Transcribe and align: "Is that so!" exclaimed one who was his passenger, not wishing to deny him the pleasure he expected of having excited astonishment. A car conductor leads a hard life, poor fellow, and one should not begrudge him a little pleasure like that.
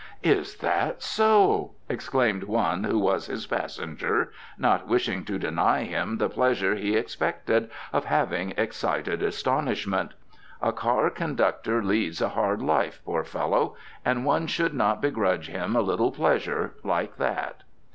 "Is 0.23 0.55
that 0.57 1.03
so!" 1.03 1.73
exclaimed 1.87 2.45
one 2.45 2.85
who 2.85 2.97
was 2.97 3.27
his 3.27 3.45
passenger, 3.45 4.31
not 4.57 4.87
wishing 4.87 5.23
to 5.25 5.37
deny 5.37 5.83
him 5.83 6.17
the 6.17 6.27
pleasure 6.27 6.73
he 6.73 6.95
expected 6.97 7.69
of 7.93 8.05
having 8.05 8.55
excited 8.57 9.21
astonishment. 9.21 10.15
A 10.59 10.73
car 10.73 11.11
conductor 11.11 11.83
leads 11.83 12.19
a 12.19 12.29
hard 12.29 12.63
life, 12.63 12.99
poor 13.05 13.23
fellow, 13.23 13.75
and 14.03 14.25
one 14.25 14.47
should 14.47 14.73
not 14.73 15.03
begrudge 15.03 15.49
him 15.49 15.75
a 15.75 15.81
little 15.81 16.09
pleasure 16.11 16.73
like 16.83 17.17
that. 17.17 17.61